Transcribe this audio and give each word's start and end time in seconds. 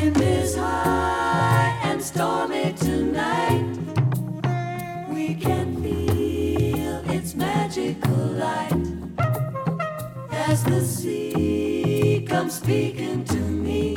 in 0.00 0.12
this 0.14 0.56
high 0.56 1.78
and 1.82 2.02
stormy 2.02 2.72
tonight. 2.72 3.64
We 5.10 5.34
can 5.34 5.82
feel 5.82 7.02
its 7.10 7.34
magical 7.34 8.24
light 8.44 8.86
as 10.32 10.64
the 10.64 10.80
sea 10.80 12.26
comes 12.28 12.54
speaking 12.54 13.24
to 13.24 13.36
me. 13.36 13.94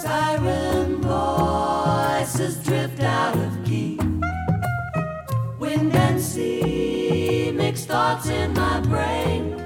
Siren 0.00 1.00
voices 1.02 2.56
drift 2.64 3.00
out 3.00 3.36
of 3.36 3.64
key. 3.64 3.98
Wind 5.58 5.92
and 5.94 6.20
sea 6.20 7.50
mix 7.52 7.84
thoughts 7.84 8.28
in 8.28 8.52
my 8.52 8.80
brain. 8.80 9.57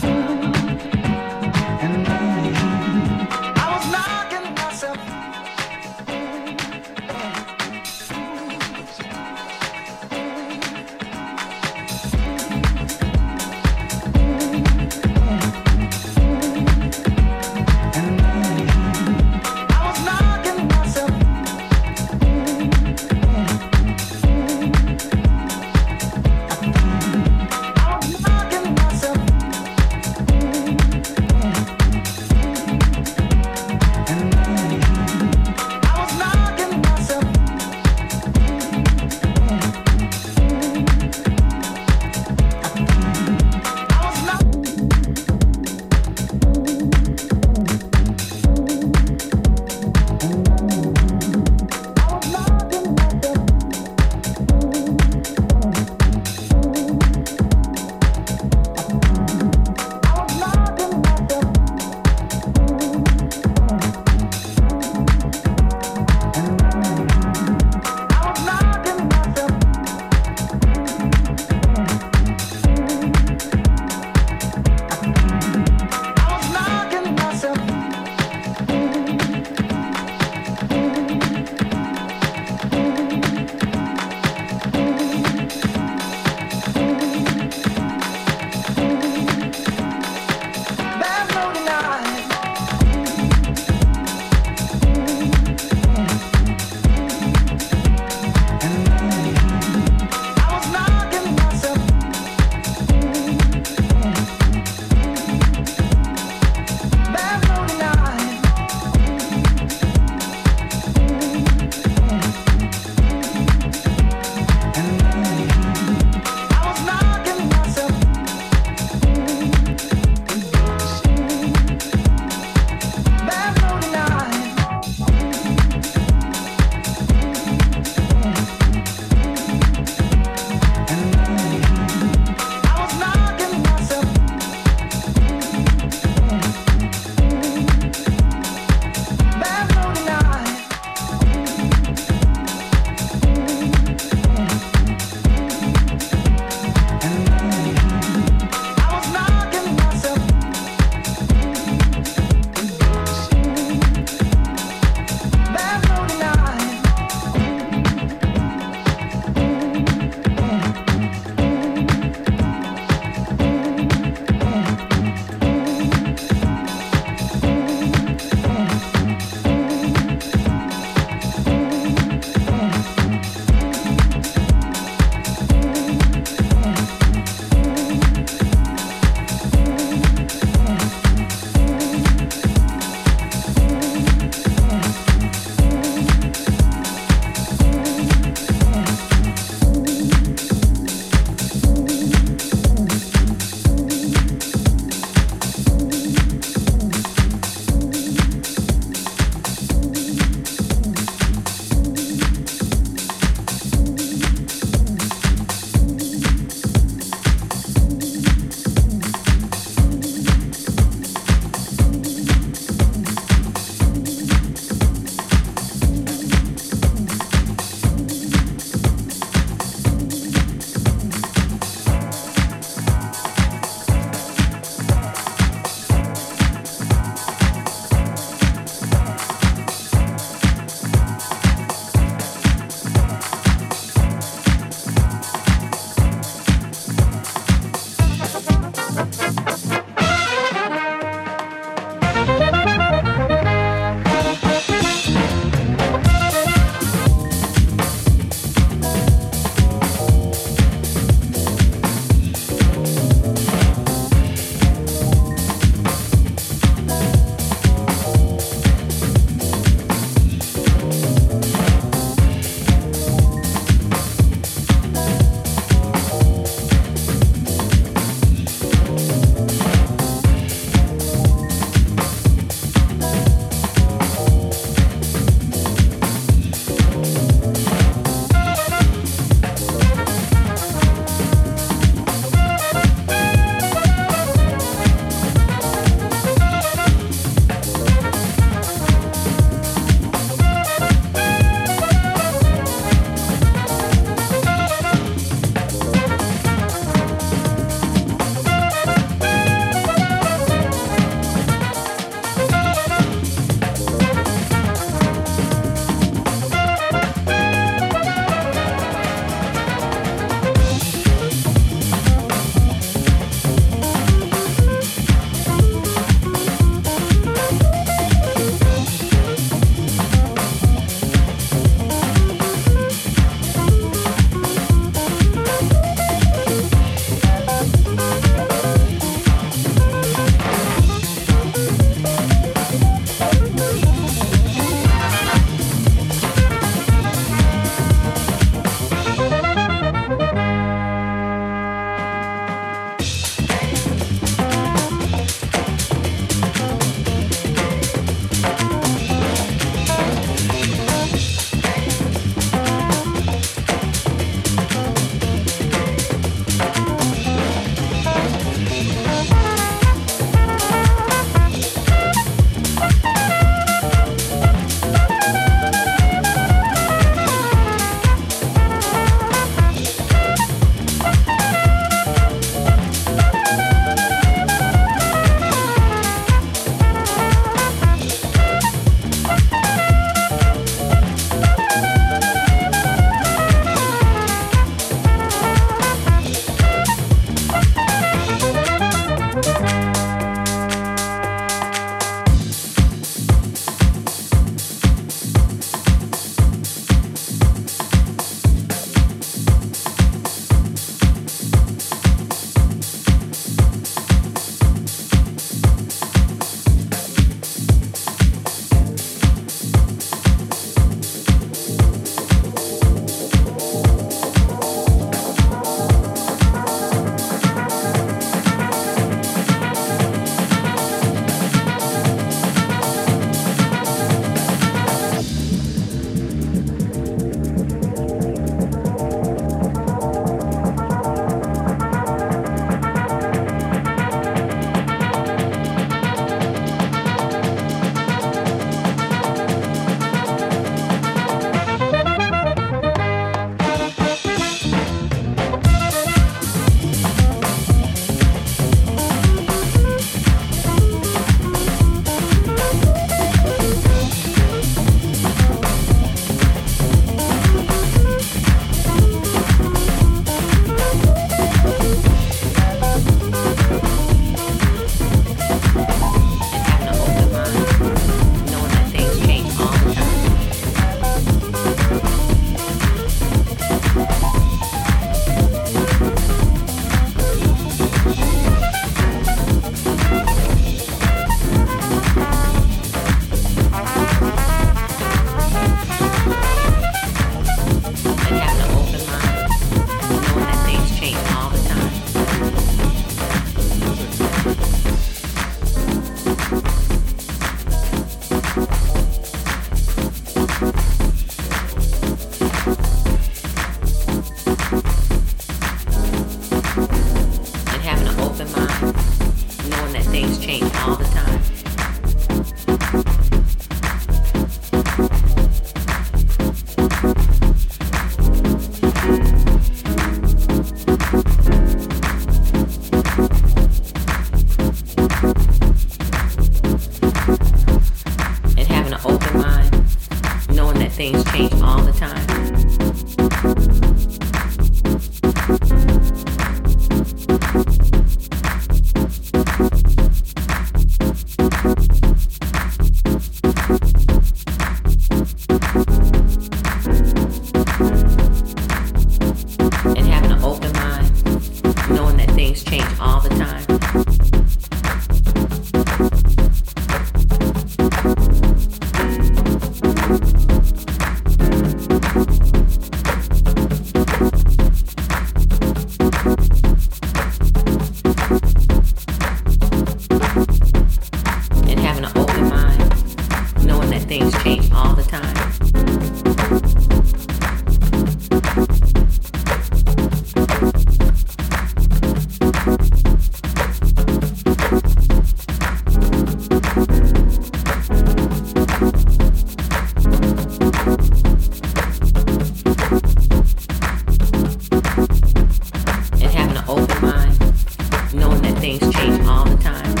Things 598.61 598.93
change 598.93 599.25
all 599.25 599.43
the 599.43 599.57
time. 599.57 600.00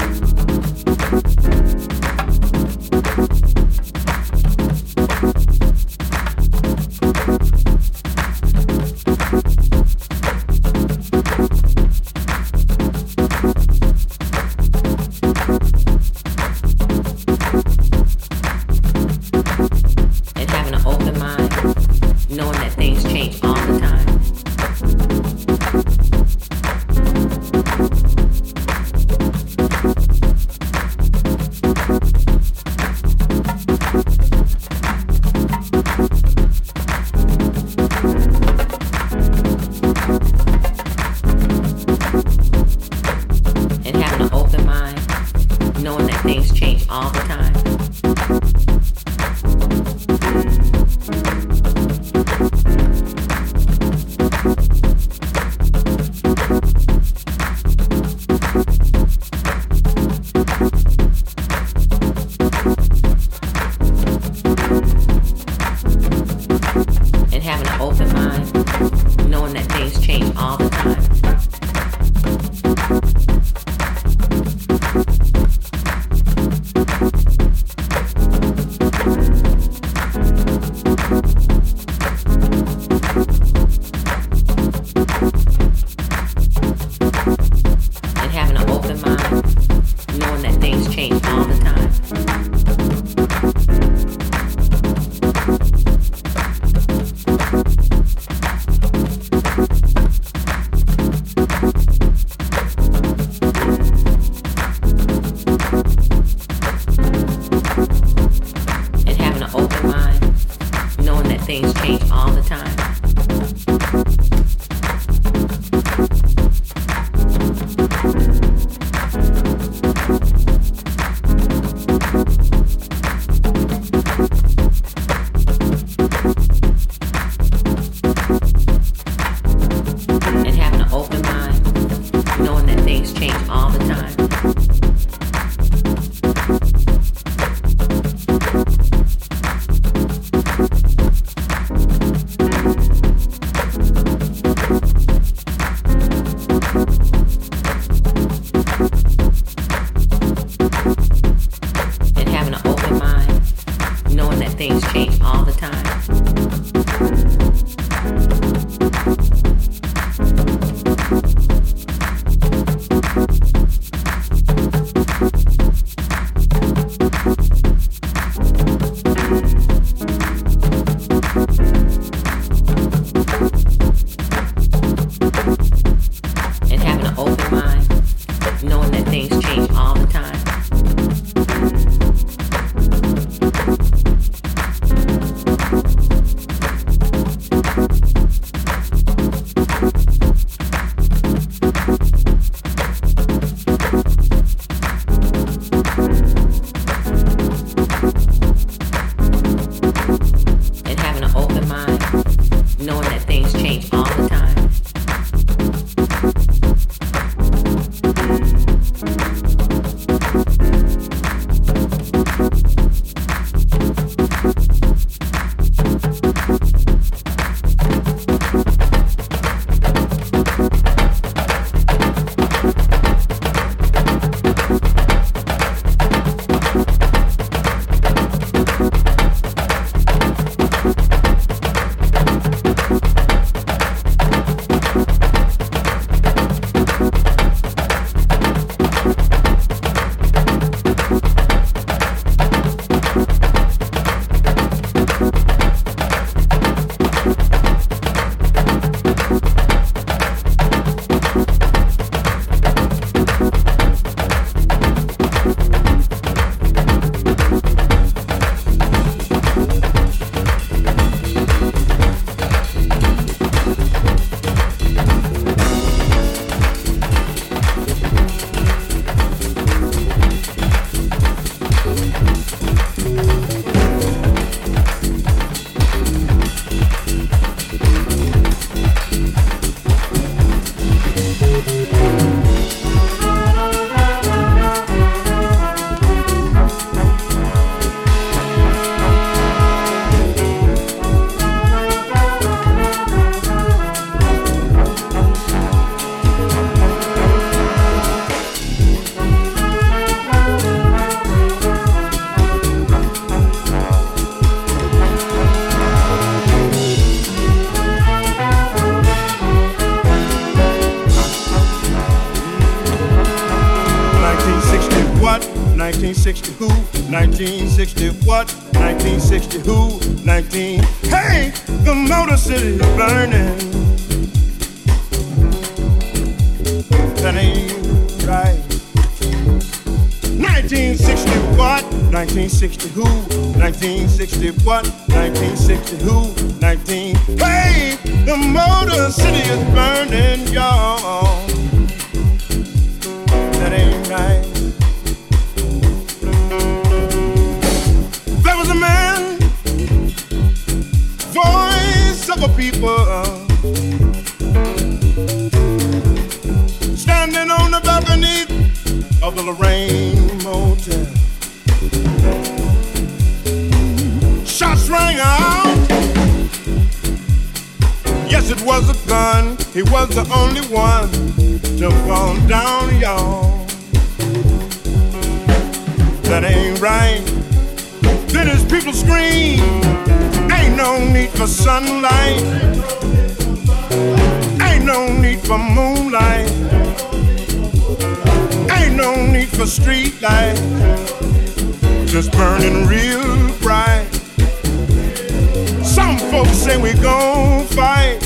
Folks 396.43 396.57
say 396.57 396.75
we 396.81 396.91
gon' 396.93 397.67
fight. 397.67 398.19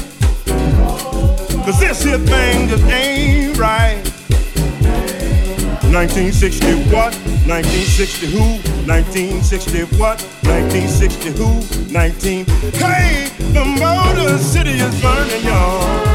Cause 1.65 1.77
this 1.81 2.01
here 2.01 2.17
thing 2.17 2.69
just 2.69 2.85
ain't 2.85 3.57
right. 3.57 4.01
1960 5.91 6.65
what? 6.95 7.13
1960 7.43 8.27
who? 8.27 8.39
1960 8.87 9.97
what? 9.99 10.21
1960 10.47 11.31
who? 11.31 11.91
19. 11.91 12.45
Hey, 12.79 13.27
the 13.51 13.65
Motor 13.65 14.37
City 14.37 14.79
is 14.79 15.01
burning, 15.01 15.43
y'all. 15.43 16.14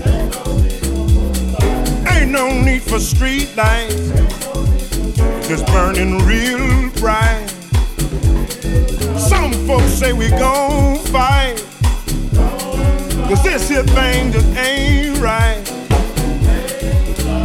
No 2.31 2.61
need 2.61 2.81
for 2.81 2.97
street 2.97 3.53
lights. 3.57 4.07
Just 5.49 5.65
burning 5.67 6.19
real 6.19 6.89
bright. 6.91 7.45
Some 9.19 9.51
folks 9.67 9.91
say 9.91 10.13
we 10.13 10.29
gon' 10.29 10.97
fight. 11.07 11.57
Cause 13.27 13.43
this 13.43 13.67
here 13.67 13.83
thing 13.83 14.31
just 14.31 14.47
ain't 14.55 15.19
right. 15.19 15.61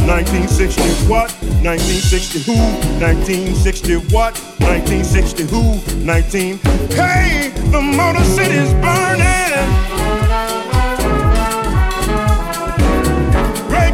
1960 0.07 0.81
what? 1.09 1.33
1960 1.63 2.39
who? 2.43 2.55
1960 3.03 3.95
what? 4.15 4.39
1960 4.61 5.43
who? 5.47 6.05
19. 6.05 6.59
Hey, 6.95 7.51
the 7.71 7.81
Motor 7.81 8.23
City's 8.23 8.71
burning. 8.75 9.27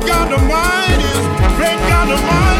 God 0.05 0.33
Almighty 0.33 0.53
is, 0.53 0.62
God 2.15 2.52